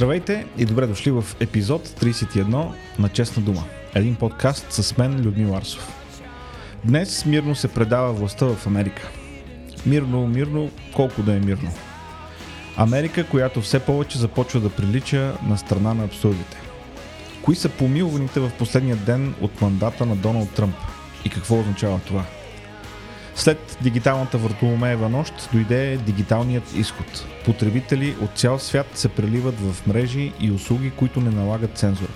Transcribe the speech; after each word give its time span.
Здравейте 0.00 0.46
и 0.58 0.64
добре 0.64 0.86
дошли 0.86 1.10
в 1.10 1.24
епизод 1.40 1.88
31 1.88 2.72
на 2.98 3.08
Честна 3.08 3.42
дума. 3.42 3.64
Един 3.94 4.14
подкаст 4.14 4.72
с 4.72 4.96
мен 4.96 5.20
Людмил 5.20 5.56
Арсов. 5.56 5.92
Днес 6.84 7.26
мирно 7.26 7.54
се 7.54 7.68
предава 7.68 8.12
властта 8.12 8.46
в 8.46 8.66
Америка. 8.66 9.10
Мирно, 9.86 10.26
мирно, 10.26 10.70
колко 10.94 11.22
да 11.22 11.34
е 11.34 11.40
мирно. 11.40 11.72
Америка, 12.76 13.26
която 13.26 13.60
все 13.60 13.80
повече 13.80 14.18
започва 14.18 14.60
да 14.60 14.70
прилича 14.70 15.32
на 15.48 15.58
страна 15.58 15.94
на 15.94 16.04
абсурдите. 16.04 16.56
Кои 17.42 17.54
са 17.54 17.68
помилваните 17.68 18.40
в 18.40 18.50
последния 18.58 18.96
ден 18.96 19.34
от 19.40 19.60
мандата 19.60 20.06
на 20.06 20.16
Доналд 20.16 20.50
Тръмп? 20.50 20.76
И 21.24 21.28
какво 21.28 21.60
означава 21.60 22.00
това? 22.06 22.24
След 23.40 23.78
дигиталната 23.82 24.38
Въртоломеева 24.38 25.08
нощ 25.08 25.48
дойде 25.52 25.96
дигиталният 25.96 26.74
изход. 26.74 27.26
Потребители 27.44 28.16
от 28.20 28.30
цял 28.38 28.58
свят 28.58 28.86
се 28.94 29.08
преливат 29.08 29.54
в 29.60 29.86
мрежи 29.86 30.32
и 30.40 30.50
услуги, 30.50 30.90
които 30.90 31.20
не 31.20 31.30
налагат 31.30 31.78
цензура. 31.78 32.10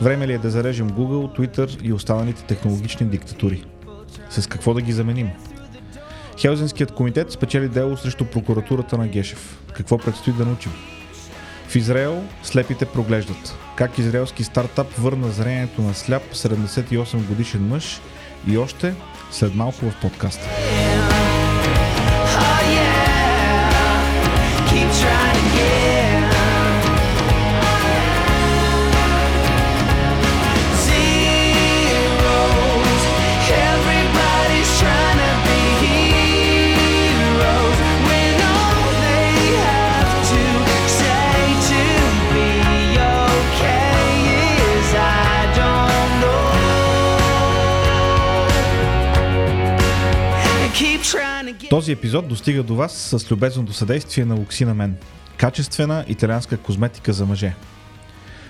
Време 0.00 0.26
ли 0.26 0.32
е 0.32 0.38
да 0.38 0.50
зарежем 0.50 0.90
Google, 0.90 1.38
Twitter 1.38 1.82
и 1.82 1.92
останалите 1.92 2.42
технологични 2.42 3.06
диктатури? 3.06 3.64
С 4.30 4.46
какво 4.46 4.74
да 4.74 4.80
ги 4.80 4.92
заменим? 4.92 5.30
Хелзинският 6.38 6.92
комитет 6.92 7.32
спечели 7.32 7.68
дело 7.68 7.96
срещу 7.96 8.24
прокуратурата 8.24 8.98
на 8.98 9.08
Гешев. 9.08 9.58
Какво 9.72 9.98
предстои 9.98 10.32
да 10.32 10.44
научим? 10.44 10.72
В 11.68 11.76
Израел 11.76 12.24
слепите 12.42 12.86
проглеждат. 12.86 13.54
Как 13.76 13.98
израелски 13.98 14.44
стартап 14.44 14.94
върна 14.94 15.28
зрението 15.30 15.82
на 15.82 15.94
сляп 15.94 16.22
78 16.32 17.26
годишен 17.26 17.68
мъж 17.68 18.00
и 18.48 18.58
още 18.58 18.94
след 19.30 19.54
малко 19.54 19.90
в 19.90 19.94
подкаста. 20.02 20.48
Този 51.70 51.92
епизод 51.92 52.28
достига 52.28 52.62
до 52.62 52.74
вас 52.74 52.92
с 52.92 53.30
любезното 53.30 53.72
съдействие 53.72 54.24
на 54.24 54.34
Луксина 54.34 54.74
Мен. 54.74 54.96
Качествена 55.36 56.04
италианска 56.08 56.56
козметика 56.56 57.12
за 57.12 57.26
мъже. 57.26 57.54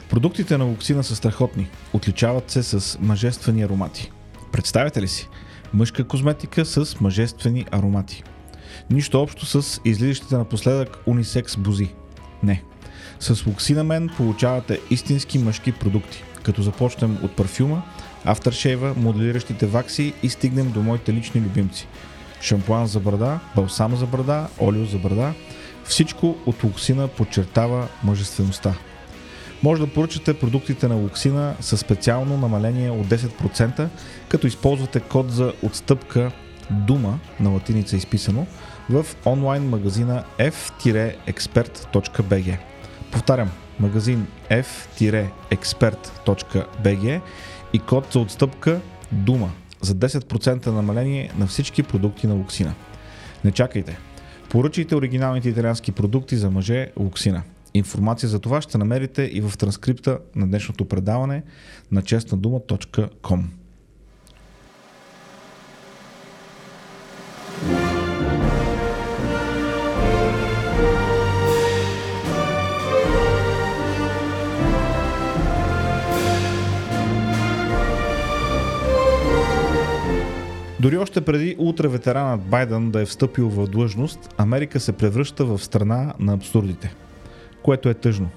Продуктите 0.08 0.58
на 0.58 0.64
Луксина 0.64 1.04
са 1.04 1.16
страхотни. 1.16 1.68
Отличават 1.92 2.50
се 2.50 2.62
с 2.62 2.98
мъжествени 3.00 3.62
аромати. 3.62 4.12
Представете 4.52 5.02
ли 5.02 5.08
си? 5.08 5.28
Мъжка 5.74 6.04
козметика 6.04 6.64
с 6.64 7.00
мъжествени 7.00 7.66
аромати. 7.70 8.22
Нищо 8.90 9.22
общо 9.22 9.46
с 9.46 9.80
излизащите 9.84 10.36
напоследък 10.36 10.98
унисекс 11.06 11.56
бузи. 11.56 11.88
Не. 12.42 12.62
С 13.20 13.46
Луксина 13.46 13.84
Мен 13.84 14.10
получавате 14.16 14.80
истински 14.90 15.38
мъжки 15.38 15.72
продукти. 15.72 16.22
Като 16.42 16.62
започнем 16.62 17.18
от 17.22 17.36
парфюма, 17.36 17.82
афтершейва, 18.24 18.94
моделиращите 18.96 19.66
вакси 19.66 20.12
и 20.22 20.28
стигнем 20.28 20.72
до 20.72 20.82
моите 20.82 21.12
лични 21.12 21.40
любимци. 21.40 21.88
Шампуан 22.46 22.86
за 22.86 23.00
брада, 23.00 23.40
балсам 23.56 23.96
за 23.96 24.06
брада, 24.06 24.48
олио 24.60 24.84
за 24.84 24.98
брада. 24.98 25.32
Всичко 25.84 26.36
от 26.46 26.64
Луксина 26.64 27.08
подчертава 27.08 27.88
мъжествеността. 28.04 28.74
Може 29.62 29.80
да 29.80 29.92
поръчате 29.92 30.38
продуктите 30.38 30.88
на 30.88 30.94
Луксина 30.94 31.54
със 31.60 31.80
специално 31.80 32.36
намаление 32.36 32.90
от 32.90 33.06
10%, 33.06 33.88
като 34.28 34.46
използвате 34.46 35.00
код 35.00 35.32
за 35.32 35.52
отстъпка 35.62 36.32
Дума 36.70 37.18
на 37.40 37.50
латиница 37.50 37.96
изписано 37.96 38.46
в 38.90 39.06
онлайн 39.26 39.68
магазина 39.68 40.24
f-expert.bg. 40.38 42.58
Повтарям, 43.12 43.50
магазин 43.80 44.26
f-expert.bg 44.50 47.20
и 47.72 47.78
код 47.78 48.06
за 48.12 48.18
отстъпка 48.18 48.80
Дума 49.12 49.50
за 49.80 49.94
10% 49.94 50.66
намаление 50.66 51.30
на 51.38 51.46
всички 51.46 51.82
продукти 51.82 52.26
на 52.26 52.34
Луксина. 52.34 52.74
Не 53.44 53.52
чакайте! 53.52 53.98
Поръчайте 54.50 54.96
оригиналните 54.96 55.48
италиански 55.48 55.92
продукти 55.92 56.36
за 56.36 56.50
мъже 56.50 56.90
Луксина. 56.96 57.42
Информация 57.74 58.28
за 58.28 58.40
това 58.40 58.60
ще 58.62 58.78
намерите 58.78 59.22
и 59.22 59.40
в 59.40 59.58
транскрипта 59.58 60.18
на 60.36 60.46
днешното 60.46 60.84
предаване 60.84 61.42
на 61.92 62.02
честнадума.com. 62.02 63.42
Дори 80.86 80.98
още 80.98 81.20
преди 81.20 81.56
ултраветеранът 81.58 82.40
Байден 82.40 82.90
да 82.90 83.00
е 83.00 83.06
встъпил 83.06 83.48
в 83.48 83.66
длъжност, 83.66 84.34
Америка 84.38 84.80
се 84.80 84.92
превръща 84.92 85.44
в 85.44 85.58
страна 85.58 86.14
на 86.18 86.34
абсурдите, 86.34 86.94
което 87.62 87.88
е 87.88 87.94
тъжно. 87.94 88.28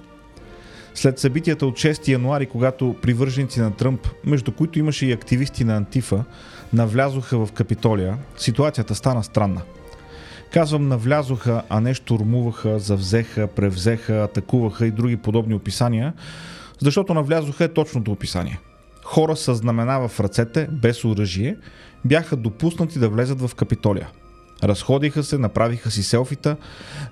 След 0.93 1.19
събитията 1.19 1.65
от 1.65 1.75
6 1.75 2.07
януари, 2.07 2.45
когато 2.45 2.95
привърженици 3.01 3.59
на 3.59 3.75
Тръмп, 3.75 4.07
между 4.25 4.51
които 4.51 4.79
имаше 4.79 5.05
и 5.05 5.11
активисти 5.11 5.63
на 5.63 5.77
Антифа, 5.77 6.23
навлязоха 6.73 7.45
в 7.45 7.51
Капитолия, 7.51 8.17
ситуацията 8.37 8.95
стана 8.95 9.23
странна. 9.23 9.61
Казвам 10.53 10.87
навлязоха, 10.87 11.63
а 11.69 11.81
не 11.81 11.93
штурмуваха, 11.93 12.79
завзеха, 12.79 13.47
превзеха, 13.47 14.13
атакуваха 14.13 14.85
и 14.87 14.91
други 14.91 15.17
подобни 15.17 15.53
описания, 15.55 16.13
защото 16.79 17.13
навлязоха 17.13 17.63
е 17.63 17.73
точното 17.73 18.11
описание. 18.11 18.59
Хора 19.09 19.35
с 19.35 19.55
знамена 19.55 20.07
в 20.07 20.19
ръцете, 20.19 20.67
без 20.71 21.05
оръжие, 21.05 21.57
бяха 22.05 22.35
допуснати 22.35 22.99
да 22.99 23.09
влезат 23.09 23.41
в 23.41 23.55
Капитолия. 23.55 24.09
Разходиха 24.63 25.23
се, 25.23 25.37
направиха 25.37 25.91
си 25.91 26.03
селфита, 26.03 26.57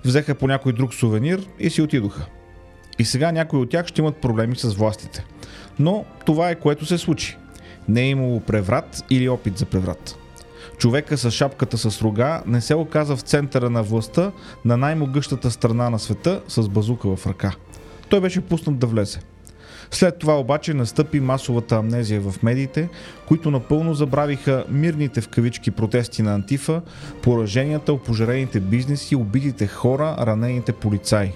взеха 0.04 0.34
по 0.34 0.46
някой 0.46 0.72
друг 0.72 0.94
сувенир 0.94 1.46
и 1.58 1.70
си 1.70 1.82
отидоха. 1.82 2.26
И 2.98 3.04
сега 3.04 3.32
някои 3.32 3.60
от 3.60 3.70
тях 3.70 3.86
ще 3.86 4.00
имат 4.00 4.16
проблеми 4.16 4.56
с 4.56 4.74
властите. 4.74 5.24
Но 5.78 6.04
това 6.26 6.50
е 6.50 6.58
което 6.58 6.86
се 6.86 6.98
случи. 6.98 7.36
Не 7.88 8.02
е 8.02 8.08
имало 8.08 8.40
преврат 8.40 9.04
или 9.10 9.28
опит 9.28 9.58
за 9.58 9.66
преврат. 9.66 10.18
Човека 10.78 11.18
с 11.18 11.30
шапката 11.30 11.78
с 11.78 12.02
рога 12.02 12.42
не 12.46 12.60
се 12.60 12.74
оказа 12.74 13.16
в 13.16 13.20
центъра 13.20 13.70
на 13.70 13.82
властта 13.82 14.32
на 14.64 14.76
най-могъщата 14.76 15.50
страна 15.50 15.90
на 15.90 15.98
света 15.98 16.42
с 16.48 16.68
базука 16.68 17.16
в 17.16 17.26
ръка. 17.26 17.52
Той 18.08 18.20
беше 18.20 18.40
пуснат 18.40 18.78
да 18.78 18.86
влезе. 18.86 19.20
След 19.90 20.18
това 20.18 20.40
обаче 20.40 20.74
настъпи 20.74 21.20
масовата 21.20 21.76
амнезия 21.76 22.20
в 22.20 22.42
медиите, 22.42 22.88
които 23.26 23.50
напълно 23.50 23.94
забравиха 23.94 24.64
мирните 24.68 25.20
в 25.20 25.28
кавички 25.28 25.70
протести 25.70 26.22
на 26.22 26.34
Антифа, 26.34 26.82
пораженията, 27.22 27.92
опожарените 27.92 28.60
бизнеси, 28.60 29.16
убитите 29.16 29.66
хора, 29.66 30.16
ранените 30.20 30.72
полицаи. 30.72 31.32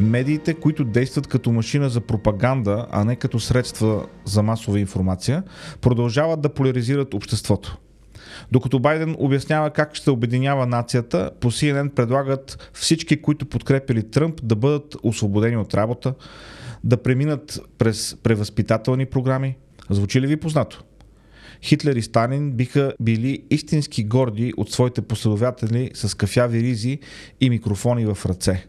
Медиите, 0.00 0.54
които 0.54 0.84
действат 0.84 1.26
като 1.26 1.52
машина 1.52 1.90
за 1.90 2.00
пропаганда, 2.00 2.86
а 2.90 3.04
не 3.04 3.16
като 3.16 3.40
средства 3.40 4.06
за 4.24 4.42
масова 4.42 4.80
информация, 4.80 5.42
продължават 5.80 6.40
да 6.40 6.48
поляризират 6.48 7.14
обществото. 7.14 7.78
Докато 8.52 8.78
Байден 8.78 9.16
обяснява 9.18 9.70
как 9.70 9.94
ще 9.94 10.10
обединява 10.10 10.66
нацията, 10.66 11.30
по 11.40 11.50
CNN 11.50 11.90
предлагат 11.90 12.70
всички, 12.72 13.22
които 13.22 13.46
подкрепили 13.46 14.10
Тръмп, 14.10 14.40
да 14.42 14.56
бъдат 14.56 14.96
освободени 15.02 15.56
от 15.56 15.74
работа, 15.74 16.14
да 16.84 17.02
преминат 17.02 17.60
през 17.78 18.16
превъзпитателни 18.22 19.06
програми. 19.06 19.56
Звучи 19.90 20.20
ли 20.20 20.26
ви 20.26 20.36
познато? 20.36 20.84
Хитлер 21.62 21.96
и 21.96 22.02
Сталин 22.02 22.52
биха 22.52 22.92
били 23.00 23.42
истински 23.50 24.04
горди 24.04 24.52
от 24.56 24.72
своите 24.72 25.02
последователи 25.02 25.90
с 25.94 26.16
кафяви 26.16 26.62
ризи 26.62 26.98
и 27.40 27.50
микрофони 27.50 28.06
в 28.06 28.18
ръце. 28.26 28.66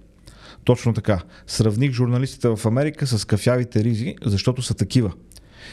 Точно 0.64 0.94
така. 0.94 1.22
Сравних 1.48 1.92
журналистите 1.92 2.48
в 2.48 2.66
Америка 2.66 3.08
с 3.08 3.26
кафявите 3.26 3.84
ризи, 3.84 4.16
защото 4.26 4.62
са 4.62 4.74
такива. 4.74 5.14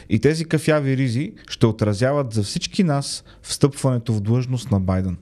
И 0.09 0.19
тези 0.19 0.45
кафяви 0.45 0.97
ризи 0.97 1.33
ще 1.49 1.65
отразяват 1.65 2.33
за 2.33 2.43
всички 2.43 2.83
нас 2.83 3.23
встъпването 3.41 4.13
в 4.13 4.21
длъжност 4.21 4.71
на 4.71 4.79
Байден. 4.79 5.17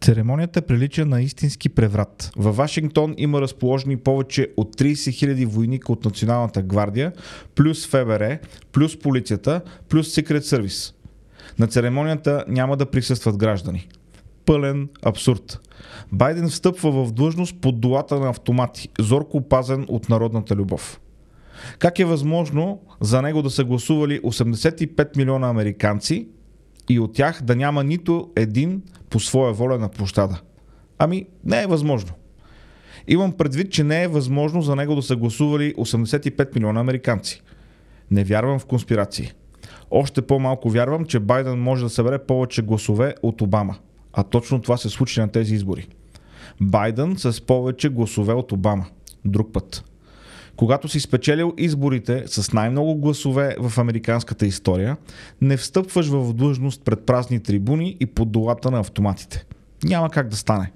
Церемонията 0.00 0.62
прилича 0.62 1.06
на 1.06 1.22
истински 1.22 1.68
преврат. 1.68 2.30
Във 2.36 2.56
Вашингтон 2.56 3.14
има 3.16 3.40
разположени 3.40 3.96
повече 3.96 4.48
от 4.56 4.76
30 4.76 4.92
000 4.92 5.46
войника 5.46 5.92
от 5.92 6.04
Националната 6.04 6.62
гвардия, 6.62 7.12
плюс 7.54 7.86
ФБР, 7.86 8.38
плюс 8.72 8.98
полицията, 8.98 9.60
плюс 9.88 10.14
Secret 10.14 10.40
Service. 10.40 10.94
На 11.58 11.66
церемонията 11.66 12.44
няма 12.48 12.76
да 12.76 12.86
присъстват 12.86 13.36
граждани. 13.36 13.88
Пълен 14.46 14.88
абсурд. 15.02 15.60
Байден 16.12 16.48
встъпва 16.48 17.04
в 17.04 17.12
длъжност 17.12 17.60
под 17.60 17.80
долата 17.80 18.20
на 18.20 18.28
автомати, 18.28 18.88
зорко 18.98 19.36
опазен 19.36 19.84
от 19.88 20.08
народната 20.08 20.56
любов. 20.56 21.00
Как 21.78 21.98
е 21.98 22.04
възможно 22.04 22.80
за 23.00 23.22
него 23.22 23.42
да 23.42 23.50
са 23.50 23.64
гласували 23.64 24.20
85 24.20 25.16
милиона 25.16 25.48
американци 25.48 26.28
и 26.88 27.00
от 27.00 27.14
тях 27.14 27.42
да 27.42 27.56
няма 27.56 27.84
нито 27.84 28.30
един 28.36 28.82
по 29.14 29.20
своя 29.20 29.52
воля 29.52 29.78
на 29.78 29.88
площада? 29.88 30.40
Ами, 30.98 31.26
не 31.44 31.62
е 31.62 31.66
възможно. 31.66 32.12
Имам 33.08 33.32
предвид, 33.32 33.72
че 33.72 33.84
не 33.84 34.02
е 34.02 34.08
възможно 34.08 34.62
за 34.62 34.76
него 34.76 34.94
да 34.94 35.02
са 35.02 35.16
гласували 35.16 35.74
85 35.74 36.54
милиона 36.54 36.80
американци. 36.80 37.42
Не 38.10 38.24
вярвам 38.24 38.58
в 38.58 38.66
конспирации. 38.66 39.32
Още 39.90 40.22
по-малко 40.22 40.70
вярвам, 40.70 41.04
че 41.04 41.20
Байден 41.20 41.58
може 41.58 41.84
да 41.84 41.90
събере 41.90 42.18
повече 42.18 42.62
гласове 42.62 43.14
от 43.22 43.40
Обама. 43.40 43.76
А 44.12 44.22
точно 44.22 44.62
това 44.62 44.76
се 44.76 44.88
случи 44.88 45.20
на 45.20 45.28
тези 45.28 45.54
избори. 45.54 45.88
Байден 46.60 47.14
с 47.18 47.46
повече 47.46 47.88
гласове 47.88 48.32
от 48.32 48.52
Обама. 48.52 48.86
Друг 49.24 49.52
път. 49.52 49.84
Когато 50.56 50.88
си 50.88 51.00
спечелил 51.00 51.54
изборите 51.58 52.24
с 52.26 52.52
най-много 52.52 52.96
гласове 52.96 53.56
в 53.60 53.78
американската 53.78 54.46
история, 54.46 54.96
не 55.40 55.56
встъпваш 55.56 56.08
в 56.08 56.34
длъжност 56.34 56.82
пред 56.84 57.06
празни 57.06 57.40
трибуни 57.40 57.96
и 58.00 58.06
под 58.06 58.32
долата 58.32 58.70
на 58.70 58.80
автоматите. 58.80 59.44
Няма 59.84 60.10
как 60.10 60.28
да 60.28 60.36
стане. 60.36 60.72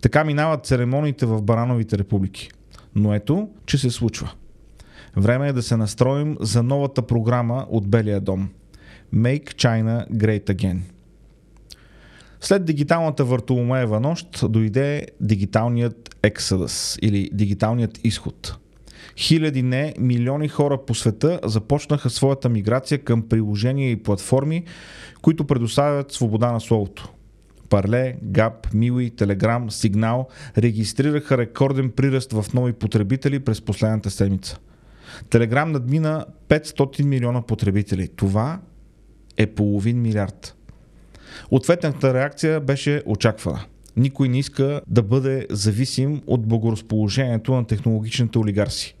Така 0.00 0.24
минават 0.24 0.66
церемониите 0.66 1.26
в 1.26 1.42
Барановите 1.42 1.98
републики. 1.98 2.50
Но 2.94 3.14
ето, 3.14 3.48
че 3.66 3.78
се 3.78 3.90
случва. 3.90 4.32
Време 5.16 5.48
е 5.48 5.52
да 5.52 5.62
се 5.62 5.76
настроим 5.76 6.36
за 6.40 6.62
новата 6.62 7.02
програма 7.02 7.66
от 7.70 7.88
Белия 7.88 8.20
дом. 8.20 8.48
Make 9.14 9.54
China 9.54 10.10
Great 10.10 10.54
Again. 10.54 10.78
След 12.40 12.64
дигиталната 12.64 13.24
въртоломеева 13.24 14.00
нощ 14.00 14.44
дойде 14.48 15.06
дигиталният 15.20 16.16
Exodus 16.22 16.98
или 16.98 17.30
дигиталният 17.32 18.00
изход. 18.04 18.59
Хиляди 19.20 19.62
не, 19.62 19.94
милиони 19.98 20.48
хора 20.48 20.78
по 20.86 20.94
света 20.94 21.40
започнаха 21.44 22.10
своята 22.10 22.48
миграция 22.48 22.98
към 22.98 23.28
приложения 23.28 23.90
и 23.90 24.02
платформи, 24.02 24.64
които 25.22 25.46
предоставят 25.46 26.12
свобода 26.12 26.52
на 26.52 26.60
словото. 26.60 27.08
Парле, 27.68 28.16
Гап, 28.22 28.74
Миуи, 28.74 29.10
Телеграм, 29.10 29.70
Сигнал 29.70 30.28
регистрираха 30.58 31.38
рекорден 31.38 31.90
приръст 31.90 32.32
в 32.32 32.54
нови 32.54 32.72
потребители 32.72 33.40
през 33.40 33.60
последната 33.60 34.10
седмица. 34.10 34.58
Телеграм 35.30 35.72
надмина 35.72 36.26
500 36.48 37.02
милиона 37.04 37.42
потребители. 37.42 38.08
Това 38.08 38.60
е 39.36 39.46
половин 39.46 40.02
милиард. 40.02 40.56
Ответната 41.50 42.14
реакция 42.14 42.60
беше 42.60 43.02
очаквана. 43.06 43.64
Никой 43.96 44.28
не 44.28 44.38
иска 44.38 44.80
да 44.86 45.02
бъде 45.02 45.46
зависим 45.50 46.22
от 46.26 46.46
благоразположението 46.46 47.54
на 47.54 47.66
технологичните 47.66 48.38
олигарси. 48.38 48.96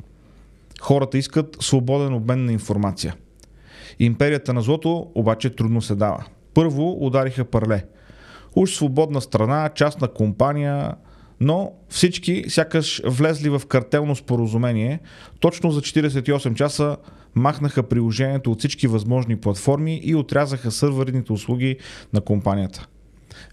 Хората 0.80 1.18
искат 1.18 1.56
свободен 1.60 2.14
обмен 2.14 2.44
на 2.44 2.52
информация. 2.52 3.14
Империята 3.98 4.52
на 4.52 4.62
злото 4.62 5.10
обаче 5.14 5.50
трудно 5.50 5.82
се 5.82 5.94
дава. 5.94 6.24
Първо 6.54 7.06
удариха 7.06 7.44
парле. 7.44 7.84
Уж 8.56 8.74
свободна 8.74 9.20
страна, 9.20 9.70
частна 9.74 10.08
компания, 10.08 10.94
но 11.40 11.72
всички 11.88 12.44
сякаш 12.48 13.02
влезли 13.04 13.48
в 13.48 13.62
картелно 13.68 14.16
споразумение, 14.16 15.00
точно 15.40 15.70
за 15.70 15.80
48 15.80 16.54
часа 16.54 16.96
махнаха 17.34 17.82
приложението 17.82 18.52
от 18.52 18.58
всички 18.58 18.86
възможни 18.86 19.36
платформи 19.36 20.00
и 20.04 20.14
отрязаха 20.14 20.70
сървърните 20.70 21.32
услуги 21.32 21.76
на 22.12 22.20
компанията. 22.20 22.86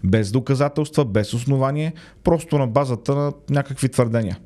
Без 0.04 0.32
доказателства, 0.32 1.04
без 1.04 1.34
основание, 1.34 1.92
просто 2.24 2.58
на 2.58 2.66
базата 2.66 3.14
на 3.14 3.32
някакви 3.50 3.88
твърдения. 3.88 4.38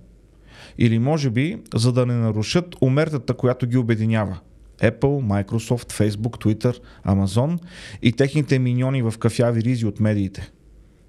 Или 0.78 0.98
може 0.98 1.30
би, 1.30 1.56
за 1.74 1.92
да 1.92 2.06
не 2.06 2.14
нарушат 2.14 2.74
умертата, 2.80 3.34
която 3.34 3.66
ги 3.66 3.76
обединява. 3.76 4.38
Apple, 4.82 5.44
Microsoft, 5.44 5.92
Facebook, 5.92 6.44
Twitter, 6.44 6.78
Amazon 7.06 7.58
и 8.02 8.12
техните 8.12 8.58
миньони 8.58 9.02
в 9.02 9.14
кафяви 9.18 9.62
ризи 9.62 9.86
от 9.86 10.00
медиите. 10.00 10.50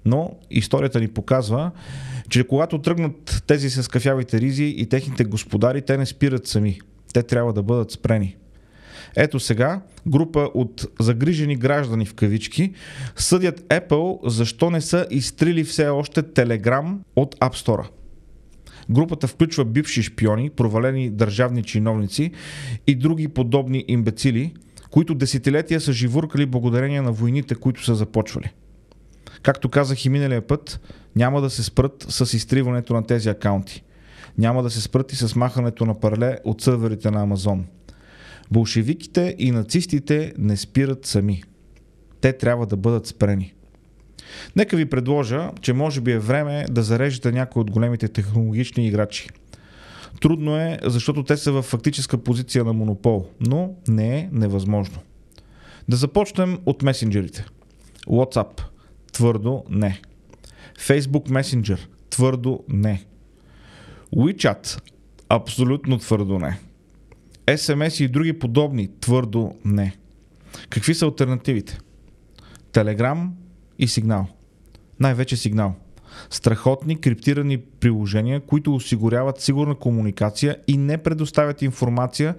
Но 0.04 0.36
историята 0.50 1.00
ни 1.00 1.08
показва, 1.08 1.70
че 2.28 2.44
когато 2.44 2.78
тръгнат 2.78 3.42
тези 3.46 3.70
с 3.70 3.88
кафявите 3.88 4.40
ризи 4.40 4.74
и 4.76 4.86
техните 4.86 5.24
господари, 5.24 5.82
те 5.82 5.98
не 5.98 6.06
спират 6.06 6.46
сами. 6.46 6.80
Те 7.14 7.22
трябва 7.22 7.52
да 7.52 7.62
бъдат 7.62 7.90
спрени. 7.90 8.36
Ето 9.16 9.40
сега 9.40 9.80
група 10.06 10.50
от 10.54 10.86
загрижени 11.00 11.56
граждани 11.56 12.06
в 12.06 12.14
кавички 12.14 12.72
съдят 13.16 13.60
Apple 13.60 14.28
защо 14.28 14.70
не 14.70 14.80
са 14.80 15.06
изтрили 15.10 15.64
все 15.64 15.88
още 15.88 16.22
Telegram 16.22 16.96
от 17.16 17.36
App 17.36 17.54
Store. 17.54 17.88
Групата 18.90 19.26
включва 19.26 19.64
бивши 19.64 20.02
шпиони, 20.02 20.50
провалени 20.50 21.10
държавни 21.10 21.62
чиновници 21.62 22.30
и 22.86 22.94
други 22.94 23.28
подобни 23.28 23.84
имбецили, 23.88 24.54
които 24.90 25.14
десетилетия 25.14 25.80
са 25.80 25.92
живуркали 25.92 26.46
благодарение 26.46 27.02
на 27.02 27.12
войните, 27.12 27.54
които 27.54 27.84
са 27.84 27.94
започвали. 27.94 28.52
Както 29.42 29.68
казах 29.68 30.04
и 30.04 30.08
миналия 30.08 30.46
път, 30.46 30.80
няма 31.16 31.40
да 31.40 31.50
се 31.50 31.62
спрат 31.62 32.06
с 32.08 32.34
изтриването 32.34 32.94
на 32.94 33.06
тези 33.06 33.28
акаунти. 33.28 33.84
Няма 34.38 34.62
да 34.62 34.70
се 34.70 34.80
спрат 34.80 35.12
и 35.12 35.16
с 35.16 35.36
махането 35.36 35.86
на 35.86 36.00
парале 36.00 36.38
от 36.44 36.60
сървърите 36.60 37.10
на 37.10 37.22
Амазон. 37.22 37.64
Болшевиките 38.50 39.34
и 39.38 39.50
нацистите 39.50 40.32
не 40.38 40.56
спират 40.56 41.06
сами. 41.06 41.42
Те 42.20 42.32
трябва 42.32 42.66
да 42.66 42.76
бъдат 42.76 43.06
спрени. 43.06 43.54
Нека 44.56 44.76
ви 44.76 44.86
предложа, 44.86 45.50
че 45.60 45.72
може 45.72 46.00
би 46.00 46.12
е 46.12 46.18
време 46.18 46.66
да 46.70 46.82
зарежете 46.82 47.32
някои 47.32 47.60
от 47.60 47.70
големите 47.70 48.08
технологични 48.08 48.86
играчи. 48.86 49.28
Трудно 50.20 50.56
е, 50.56 50.78
защото 50.82 51.22
те 51.22 51.36
са 51.36 51.52
в 51.52 51.62
фактическа 51.62 52.18
позиция 52.18 52.64
на 52.64 52.72
монопол, 52.72 53.26
но 53.40 53.74
не 53.88 54.18
е 54.18 54.28
невъзможно. 54.32 54.98
Да 55.88 55.96
започнем 55.96 56.58
от 56.66 56.82
месенджерите. 56.82 57.44
WhatsApp. 58.06 58.62
Твърдо 59.12 59.64
не. 59.70 60.00
Facebook 60.78 61.28
Messenger. 61.28 61.78
Твърдо 62.10 62.64
не. 62.68 63.04
WeChat. 64.16 64.80
Абсолютно 65.28 65.98
твърдо 65.98 66.38
не. 66.38 66.58
SMS 67.46 68.04
и 68.04 68.08
други 68.08 68.32
подобни. 68.32 68.88
Твърдо 69.00 69.54
не. 69.64 69.96
Какви 70.68 70.94
са 70.94 71.04
альтернативите? 71.04 71.78
Telegram 72.72 73.28
и 73.78 73.88
сигнал. 73.88 74.26
Най-вече 75.00 75.36
сигнал. 75.36 75.74
Страхотни 76.30 77.00
криптирани 77.00 77.58
приложения, 77.58 78.40
които 78.40 78.74
осигуряват 78.74 79.40
сигурна 79.40 79.74
комуникация 79.74 80.56
и 80.66 80.76
не 80.76 80.98
предоставят 80.98 81.62
информация 81.62 82.34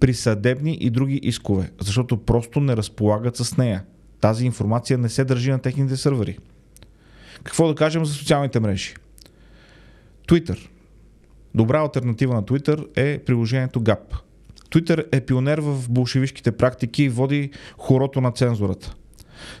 при 0.00 0.14
съдебни 0.14 0.78
и 0.80 0.90
други 0.90 1.20
искове, 1.22 1.70
защото 1.80 2.16
просто 2.16 2.60
не 2.60 2.76
разполагат 2.76 3.36
с 3.36 3.56
нея. 3.56 3.84
Тази 4.20 4.46
информация 4.46 4.98
не 4.98 5.08
се 5.08 5.24
държи 5.24 5.50
на 5.50 5.58
техните 5.58 5.96
сървъри. 5.96 6.38
Какво 7.44 7.68
да 7.68 7.74
кажем 7.74 8.04
за 8.04 8.14
социалните 8.14 8.60
мрежи? 8.60 8.94
Twitter. 10.28 10.68
Добра 11.54 11.80
альтернатива 11.80 12.34
на 12.34 12.42
Twitter 12.42 12.86
е 12.96 13.18
приложението 13.18 13.80
GAP. 13.80 14.18
Twitter 14.70 15.04
е 15.12 15.20
пионер 15.20 15.58
в 15.58 15.90
болшевишките 15.90 16.52
практики 16.52 17.02
и 17.02 17.08
води 17.08 17.50
хорото 17.78 18.20
на 18.20 18.32
цензурата. 18.32 18.94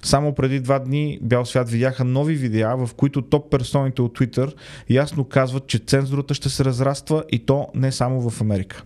Само 0.02 0.34
преди 0.34 0.60
два 0.60 0.78
дни 0.78 1.18
бял 1.22 1.44
свят 1.44 1.70
видяха 1.70 2.04
нови 2.04 2.34
видеа, 2.34 2.76
в 2.76 2.94
които 2.94 3.22
топ 3.22 3.50
персоните 3.50 4.02
от 4.02 4.18
Twitter 4.18 4.54
ясно 4.90 5.24
казват, 5.24 5.66
че 5.66 5.78
цензурата 5.78 6.34
ще 6.34 6.48
се 6.48 6.64
разраства 6.64 7.24
и 7.30 7.46
то 7.46 7.68
не 7.74 7.92
само 7.92 8.30
в 8.30 8.40
Америка. 8.40 8.82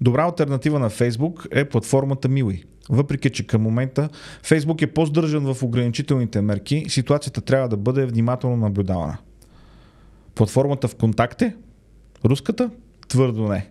Добра 0.00 0.24
альтернатива 0.24 0.78
на 0.78 0.90
Facebook 0.90 1.46
е 1.50 1.64
платформата 1.64 2.28
Мили. 2.28 2.64
Въпреки, 2.88 3.30
че 3.30 3.46
към 3.46 3.62
момента 3.62 4.08
Facebook 4.44 4.82
е 4.82 4.86
по-здържан 4.86 5.54
в 5.54 5.62
ограничителните 5.62 6.40
мерки, 6.40 6.84
ситуацията 6.88 7.40
трябва 7.40 7.68
да 7.68 7.76
бъде 7.76 8.06
внимателно 8.06 8.56
наблюдавана. 8.56 9.18
Платформата 10.34 10.88
в 10.88 10.94
контакте? 10.94 11.56
Руската? 12.24 12.70
Твърдо 13.08 13.48
не. 13.48 13.70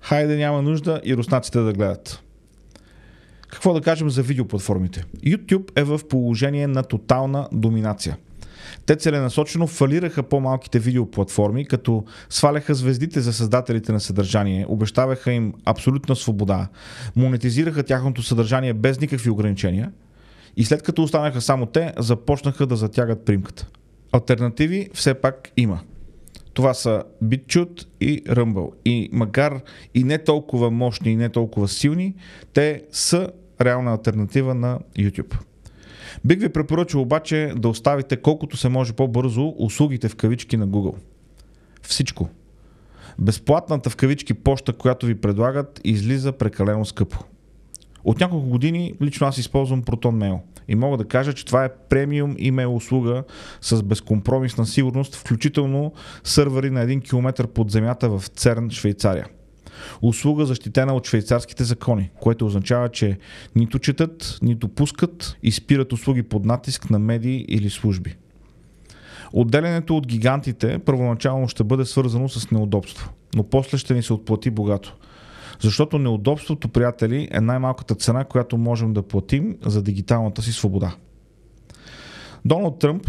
Хайде 0.00 0.36
няма 0.36 0.62
нужда 0.62 1.00
и 1.04 1.16
руснаците 1.16 1.58
да 1.58 1.72
гледат. 1.72 2.23
Какво 3.54 3.74
да 3.74 3.80
кажем 3.80 4.10
за 4.10 4.22
видеоплатформите? 4.22 5.04
YouTube 5.26 5.80
е 5.80 5.84
в 5.84 6.00
положение 6.08 6.66
на 6.66 6.82
тотална 6.82 7.48
доминация. 7.52 8.16
Те 8.86 8.96
целенасочено 8.96 9.66
фалираха 9.66 10.22
по-малките 10.22 10.78
видеоплатформи, 10.78 11.66
като 11.66 12.04
сваляха 12.30 12.74
звездите 12.74 13.20
за 13.20 13.32
създателите 13.32 13.92
на 13.92 14.00
съдържание, 14.00 14.66
обещаваха 14.68 15.32
им 15.32 15.52
абсолютна 15.64 16.16
свобода, 16.16 16.68
монетизираха 17.16 17.82
тяхното 17.82 18.22
съдържание 18.22 18.72
без 18.72 19.00
никакви 19.00 19.30
ограничения 19.30 19.92
и 20.56 20.64
след 20.64 20.82
като 20.82 21.02
останаха 21.02 21.40
само 21.40 21.66
те, 21.66 21.92
започнаха 21.98 22.66
да 22.66 22.76
затягат 22.76 23.24
примката. 23.24 23.66
Альтернативи 24.12 24.88
все 24.94 25.14
пак 25.14 25.50
има. 25.56 25.80
Това 26.54 26.74
са 26.74 27.02
BitChute 27.24 27.86
и 28.00 28.24
Rumble. 28.24 28.70
И 28.84 29.08
макар 29.12 29.60
и 29.94 30.04
не 30.04 30.18
толкова 30.18 30.70
мощни 30.70 31.12
и 31.12 31.16
не 31.16 31.28
толкова 31.28 31.68
силни, 31.68 32.14
те 32.52 32.82
са 32.92 33.28
реална 33.60 33.90
альтернатива 33.90 34.54
на 34.54 34.78
YouTube. 34.98 35.36
Бих 36.24 36.38
ви 36.38 36.48
препоръчал 36.48 37.00
обаче 37.00 37.52
да 37.56 37.68
оставите 37.68 38.16
колкото 38.16 38.56
се 38.56 38.68
може 38.68 38.92
по-бързо 38.92 39.54
услугите 39.58 40.08
в 40.08 40.16
кавички 40.16 40.56
на 40.56 40.68
Google. 40.68 40.94
Всичко. 41.82 42.28
Безплатната 43.18 43.90
в 43.90 43.96
кавички 43.96 44.34
поща, 44.34 44.72
която 44.72 45.06
ви 45.06 45.14
предлагат, 45.14 45.80
излиза 45.84 46.32
прекалено 46.32 46.84
скъпо. 46.84 47.24
От 48.04 48.20
няколко 48.20 48.48
години 48.48 48.94
лично 49.02 49.26
аз 49.26 49.38
използвам 49.38 49.82
ProtonMail 49.82 50.38
и 50.68 50.74
мога 50.74 50.96
да 50.96 51.04
кажа, 51.04 51.32
че 51.32 51.46
това 51.46 51.64
е 51.64 51.74
премиум 51.88 52.34
имейл 52.38 52.76
услуга 52.76 53.24
с 53.60 53.82
безкомпромисна 53.82 54.66
сигурност, 54.66 55.14
включително 55.14 55.92
сървъри 56.24 56.70
на 56.70 56.86
1 56.86 57.08
км 57.08 57.46
под 57.46 57.70
земята 57.70 58.08
в 58.08 58.26
Церн, 58.26 58.70
Швейцария. 58.70 59.26
Услуга 60.02 60.46
защитена 60.46 60.94
от 60.94 61.06
швейцарските 61.06 61.64
закони, 61.64 62.10
което 62.20 62.46
означава, 62.46 62.88
че 62.88 63.18
нито 63.56 63.78
четат, 63.78 64.38
нито 64.42 64.68
пускат 64.68 65.36
и 65.42 65.52
спират 65.52 65.92
услуги 65.92 66.22
под 66.22 66.44
натиск 66.44 66.90
на 66.90 66.98
медии 66.98 67.44
или 67.48 67.70
служби. 67.70 68.16
Отделянето 69.32 69.96
от 69.96 70.06
гигантите 70.06 70.78
първоначално 70.78 71.48
ще 71.48 71.64
бъде 71.64 71.84
свързано 71.84 72.28
с 72.28 72.50
неудобство, 72.50 73.10
но 73.34 73.42
после 73.42 73.78
ще 73.78 73.94
ни 73.94 74.02
се 74.02 74.12
отплати 74.12 74.50
богато. 74.50 74.96
Защото 75.60 75.98
неудобството, 75.98 76.68
приятели, 76.68 77.28
е 77.30 77.40
най-малката 77.40 77.94
цена, 77.94 78.24
която 78.24 78.56
можем 78.56 78.92
да 78.92 79.02
платим 79.02 79.56
за 79.66 79.82
дигиталната 79.82 80.42
си 80.42 80.52
свобода. 80.52 80.96
Доналд 82.44 82.78
Тръмп 82.78 83.06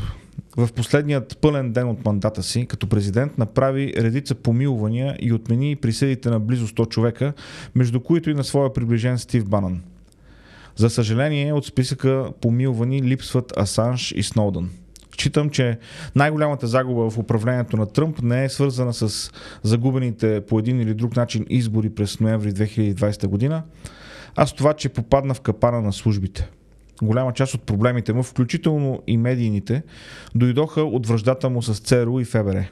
в 0.57 0.69
последният 0.75 1.37
пълен 1.41 1.71
ден 1.71 1.89
от 1.89 2.05
мандата 2.05 2.43
си 2.43 2.65
като 2.65 2.87
президент 2.87 3.37
направи 3.37 3.93
редица 3.97 4.35
помилвания 4.35 5.15
и 5.19 5.33
отмени 5.33 5.75
присъдите 5.75 6.29
на 6.29 6.39
близо 6.39 6.67
100 6.67 6.89
човека, 6.89 7.33
между 7.75 7.99
които 7.99 8.29
и 8.29 8.33
на 8.33 8.43
своя 8.43 8.73
приближен 8.73 9.17
Стив 9.17 9.45
Банан. 9.45 9.81
За 10.75 10.89
съжаление, 10.89 11.53
от 11.53 11.65
списъка 11.65 12.31
помилвани 12.41 13.03
липсват 13.03 13.57
Асанж 13.57 14.11
и 14.11 14.23
Сноудън. 14.23 14.69
Считам, 15.19 15.49
че 15.49 15.79
най-голямата 16.15 16.67
загуба 16.67 17.09
в 17.09 17.17
управлението 17.17 17.77
на 17.77 17.85
Тръмп 17.85 18.21
не 18.21 18.43
е 18.43 18.49
свързана 18.49 18.93
с 18.93 19.31
загубените 19.63 20.41
по 20.41 20.59
един 20.59 20.81
или 20.81 20.93
друг 20.93 21.15
начин 21.15 21.45
избори 21.49 21.89
през 21.89 22.19
ноември 22.19 22.51
2020 22.51 23.27
година, 23.27 23.63
а 24.35 24.45
с 24.45 24.53
това, 24.53 24.73
че 24.73 24.89
попадна 24.89 25.33
в 25.33 25.41
капана 25.41 25.81
на 25.81 25.93
службите. 25.93 26.49
Голяма 27.01 27.33
част 27.33 27.53
от 27.53 27.61
проблемите 27.61 28.13
му, 28.13 28.23
включително 28.23 29.01
и 29.07 29.17
медийните, 29.17 29.83
дойдоха 30.35 30.81
от 30.81 31.07
връждата 31.07 31.49
му 31.49 31.61
с 31.61 31.79
ЦРУ 31.79 32.19
и 32.19 32.25
ФБР. 32.25 32.65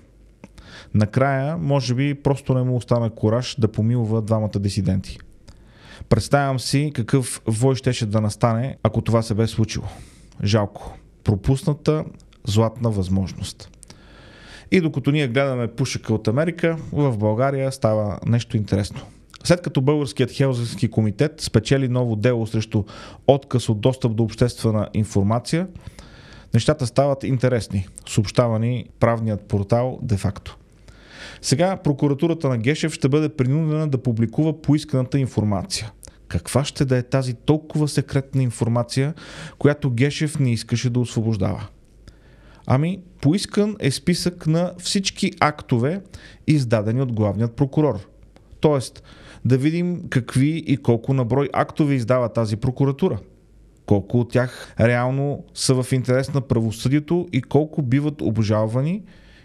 Накрая, 0.93 1.57
може 1.57 1.95
би, 1.95 2.13
просто 2.13 2.53
не 2.53 2.63
му 2.63 2.75
остана 2.75 3.09
кораж 3.09 3.55
да 3.59 3.67
помилва 3.67 4.21
двамата 4.21 4.59
дисиденти. 4.59 5.17
Представям 6.09 6.59
си 6.59 6.91
какъв 6.95 7.41
вой 7.47 7.75
щеше 7.75 8.05
да 8.05 8.21
настане, 8.21 8.77
ако 8.83 9.01
това 9.01 9.21
се 9.21 9.33
бе 9.33 9.47
случило. 9.47 9.85
Жалко. 10.43 10.97
Пропусната 11.23 12.05
златна 12.47 12.89
възможност. 12.89 13.69
И 14.71 14.81
докато 14.81 15.11
ние 15.11 15.27
гледаме 15.27 15.67
пушека 15.67 16.13
от 16.13 16.27
Америка, 16.27 16.77
в 16.91 17.17
България 17.17 17.71
става 17.71 18.19
нещо 18.25 18.57
интересно. 18.57 18.99
След 19.43 19.61
като 19.61 19.81
Българският 19.81 20.31
Хелзински 20.31 20.91
комитет 20.91 21.41
спечели 21.41 21.87
ново 21.87 22.15
дело 22.15 22.47
срещу 22.47 22.83
отказ 23.27 23.69
от 23.69 23.81
достъп 23.81 24.15
до 24.15 24.23
обществена 24.23 24.89
информация, 24.93 25.67
нещата 26.53 26.87
стават 26.87 27.23
интересни, 27.23 27.87
съобщавани 28.09 28.85
правният 28.99 29.41
портал 29.41 29.99
де-факто. 30.01 30.57
Сега 31.41 31.77
прокуратурата 31.77 32.49
на 32.49 32.57
Гешев 32.57 32.93
ще 32.93 33.09
бъде 33.09 33.29
принудена 33.29 33.87
да 33.87 33.97
публикува 33.97 34.61
поисканата 34.61 35.19
информация. 35.19 35.91
Каква 36.27 36.63
ще 36.63 36.85
да 36.85 36.97
е 36.97 37.03
тази 37.03 37.33
толкова 37.33 37.87
секретна 37.87 38.43
информация, 38.43 39.13
която 39.59 39.91
Гешев 39.91 40.39
не 40.39 40.51
искаше 40.51 40.89
да 40.89 40.99
освобождава? 40.99 41.67
Ами, 42.65 42.99
поискан 43.21 43.75
е 43.79 43.91
списък 43.91 44.47
на 44.47 44.73
всички 44.77 45.31
актове, 45.39 46.01
издадени 46.47 47.01
от 47.01 47.13
главният 47.13 47.55
прокурор. 47.55 48.07
Тоест, 48.59 49.03
да 49.45 49.57
видим 49.57 50.01
какви 50.09 50.63
и 50.67 50.77
колко 50.77 51.13
наброй 51.13 51.49
актове 51.53 51.93
издава 51.93 52.29
тази 52.29 52.57
прокуратура. 52.57 53.19
Колко 53.85 54.19
от 54.19 54.31
тях 54.31 54.75
реално 54.79 55.43
са 55.53 55.83
в 55.83 55.91
интерес 55.91 56.33
на 56.33 56.41
правосъдието 56.41 57.27
и 57.33 57.41
колко 57.41 57.81
биват 57.81 58.21
обжалвани 58.21 59.03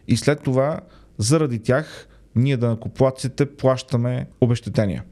и 0.08 0.16
след 0.16 0.42
това 0.42 0.80
заради 1.18 1.58
тях 1.58 2.08
ние 2.36 2.56
да 2.56 2.68
накоплаците 2.68 3.46
плащаме 3.46 4.26
обещетения. 4.40 5.04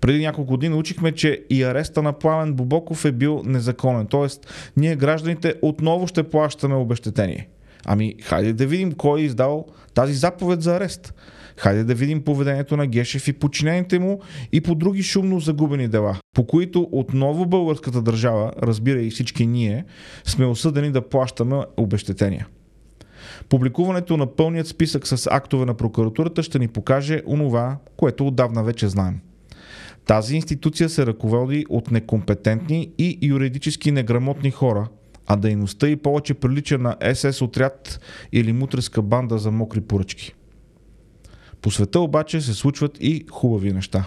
Преди 0.00 0.18
няколко 0.18 0.50
години 0.50 0.74
учихме, 0.74 1.12
че 1.12 1.44
и 1.50 1.62
ареста 1.62 2.02
на 2.02 2.12
Пламен 2.12 2.54
Бобоков 2.54 3.04
е 3.04 3.12
бил 3.12 3.42
незаконен. 3.44 4.06
Тоест, 4.06 4.46
ние 4.76 4.96
гражданите 4.96 5.54
отново 5.62 6.06
ще 6.06 6.22
плащаме 6.22 6.74
обещетение. 6.74 7.48
Ами, 7.84 8.14
хайде 8.22 8.52
да 8.52 8.66
видим 8.66 8.92
кой 8.92 9.20
е 9.20 9.24
издал 9.24 9.66
тази 9.94 10.14
заповед 10.14 10.62
за 10.62 10.76
арест. 10.76 11.14
Хайде 11.56 11.84
да 11.84 11.94
видим 11.94 12.22
поведението 12.22 12.76
на 12.76 12.86
Гешев 12.86 13.28
и 13.28 13.32
подчинените 13.32 13.98
му 13.98 14.20
и 14.52 14.60
по 14.60 14.74
други 14.74 15.02
шумно 15.02 15.40
загубени 15.40 15.88
дела, 15.88 16.18
по 16.34 16.46
които 16.46 16.88
отново 16.92 17.46
българската 17.46 18.02
държава, 18.02 18.52
разбира 18.62 19.02
и 19.02 19.10
всички 19.10 19.46
ние, 19.46 19.84
сме 20.24 20.46
осъдени 20.46 20.90
да 20.90 21.08
плащаме 21.08 21.56
обещетения. 21.76 22.46
Публикуването 23.48 24.16
на 24.16 24.26
пълният 24.26 24.66
списък 24.66 25.06
с 25.06 25.28
актове 25.30 25.66
на 25.66 25.74
прокуратурата 25.74 26.42
ще 26.42 26.58
ни 26.58 26.68
покаже 26.68 27.22
онова, 27.26 27.76
което 27.96 28.26
отдавна 28.26 28.64
вече 28.64 28.88
знаем. 28.88 29.20
Тази 30.06 30.36
институция 30.36 30.88
се 30.88 31.06
ръководи 31.06 31.66
от 31.68 31.90
некомпетентни 31.90 32.90
и 32.98 33.18
юридически 33.22 33.92
неграмотни 33.92 34.50
хора, 34.50 34.88
а 35.26 35.36
дейността 35.36 35.88
и 35.88 35.96
повече 35.96 36.34
прилича 36.34 36.78
на 36.78 36.96
СС 37.14 37.44
отряд 37.44 38.00
или 38.32 38.52
мутреска 38.52 39.02
банда 39.02 39.38
за 39.38 39.50
мокри 39.50 39.80
поръчки. 39.80 40.34
По 41.62 41.70
света 41.70 42.00
обаче 42.00 42.40
се 42.40 42.54
случват 42.54 42.96
и 43.00 43.24
хубави 43.30 43.72
неща. 43.72 44.04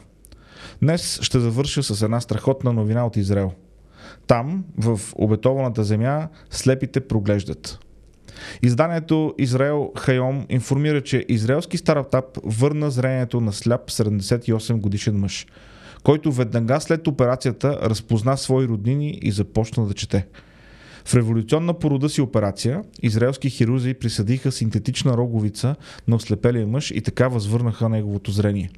Днес 0.81 1.19
ще 1.21 1.39
завърша 1.39 1.83
с 1.83 2.01
една 2.01 2.21
страхотна 2.21 2.73
новина 2.73 3.05
от 3.05 3.17
Израел. 3.17 3.51
Там, 4.27 4.65
в 4.77 4.99
обетованата 5.15 5.83
земя, 5.83 6.27
слепите 6.49 6.99
проглеждат. 6.99 7.79
Изданието 8.63 9.33
Израел 9.37 9.91
Хайом 9.97 10.45
информира, 10.49 11.01
че 11.01 11.25
израелски 11.29 11.77
стартап 11.77 12.25
върна 12.43 12.91
зрението 12.91 13.41
на 13.41 13.53
сляп 13.53 13.89
78 13.89 14.77
годишен 14.77 15.19
мъж, 15.19 15.47
който 16.03 16.31
веднага 16.31 16.81
след 16.81 17.07
операцията 17.07 17.79
разпозна 17.83 18.37
свои 18.37 18.67
роднини 18.67 19.19
и 19.21 19.31
започна 19.31 19.87
да 19.87 19.93
чете. 19.93 20.27
В 21.07 21.15
революционна 21.15 21.73
порода 21.73 22.09
си 22.09 22.21
операция, 22.21 22.83
израелски 23.01 23.49
хирурзи 23.49 23.93
присъдиха 23.93 24.51
синтетична 24.51 25.17
роговица 25.17 25.75
на 26.07 26.15
ослепелия 26.15 26.67
мъж 26.67 26.91
и 26.91 27.01
така 27.01 27.27
възвърнаха 27.27 27.89
неговото 27.89 28.31
зрение. 28.31 28.69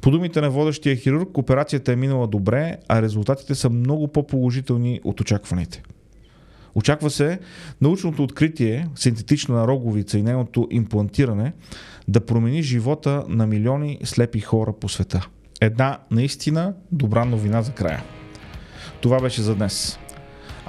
По 0.00 0.10
думите 0.10 0.40
на 0.40 0.50
водещия 0.50 0.96
хирург, 0.96 1.38
операцията 1.38 1.92
е 1.92 1.96
минала 1.96 2.26
добре, 2.26 2.76
а 2.88 3.02
резултатите 3.02 3.54
са 3.54 3.70
много 3.70 4.08
по-положителни 4.08 5.00
от 5.04 5.20
очакваните. 5.20 5.82
Очаква 6.74 7.10
се 7.10 7.38
научното 7.80 8.22
откритие, 8.22 8.88
синтетична 8.96 9.66
роговица 9.66 10.18
и 10.18 10.22
нейното 10.22 10.68
имплантиране 10.70 11.52
да 12.08 12.20
промени 12.20 12.62
живота 12.62 13.24
на 13.28 13.46
милиони 13.46 13.98
слепи 14.04 14.40
хора 14.40 14.72
по 14.72 14.88
света. 14.88 15.28
Една 15.60 15.98
наистина 16.10 16.74
добра 16.92 17.24
новина 17.24 17.62
за 17.62 17.72
края. 17.72 18.02
Това 19.00 19.20
беше 19.20 19.42
за 19.42 19.54
днес. 19.54 19.99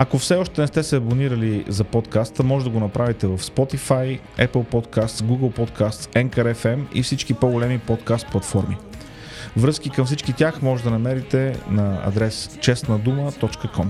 Ако 0.01 0.17
все 0.17 0.35
още 0.35 0.61
не 0.61 0.67
сте 0.67 0.83
се 0.83 0.95
абонирали 0.95 1.65
за 1.67 1.83
подкаста, 1.83 2.43
може 2.43 2.65
да 2.65 2.71
го 2.71 2.79
направите 2.79 3.27
в 3.27 3.37
Spotify, 3.37 4.19
Apple 4.37 4.65
Podcasts, 4.71 5.23
Google 5.23 5.57
Podcasts, 5.57 6.25
Anchor 6.25 6.53
FM 6.53 6.85
и 6.93 7.03
всички 7.03 7.33
по-големи 7.33 7.79
подкаст 7.79 8.27
платформи. 8.31 8.77
Връзки 9.57 9.89
към 9.89 10.05
всички 10.05 10.33
тях 10.33 10.61
може 10.61 10.83
да 10.83 10.91
намерите 10.91 11.55
на 11.69 12.01
адрес 12.05 12.57
честнадума.com. 12.61 13.85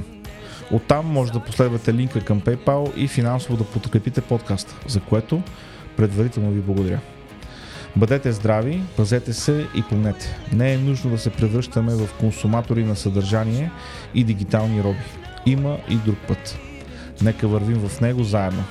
Оттам 0.72 1.06
може 1.06 1.32
да 1.32 1.40
последвате 1.40 1.94
линка 1.94 2.22
към 2.22 2.42
PayPal 2.42 2.96
и 2.96 3.08
финансово 3.08 3.58
да 3.58 3.64
подкрепите 3.64 4.22
подкаста, 4.22 4.76
за 4.88 5.00
което 5.02 5.42
предварително 5.98 6.52
ви 6.52 6.62
благодаря. 6.62 7.00
Бъдете 7.96 8.32
здрави, 8.32 8.82
пазете 8.98 9.34
се 9.34 9.68
и 9.76 9.84
помнете. 9.84 10.38
Не 10.54 10.74
е 10.74 10.78
нужно 10.78 11.12
да 11.12 11.18
се 11.18 11.30
превръщаме 11.30 11.96
в 11.96 12.10
консуматори 12.20 12.84
на 12.84 12.96
съдържание 12.96 13.72
и 14.14 14.24
дигитални 14.24 14.84
роби. 14.84 15.21
Има 15.46 15.78
и 15.90 15.96
друг 15.96 16.18
път. 16.28 16.58
Нека 17.22 17.48
вървим 17.48 17.88
в 17.88 18.02
него 18.02 18.24
заедно. 18.24 18.64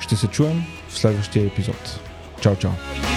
Ще 0.00 0.16
се 0.16 0.26
чуем 0.26 0.62
в 0.88 0.98
следващия 0.98 1.46
епизод. 1.46 2.00
Чао, 2.40 2.56
чао! 2.56 3.11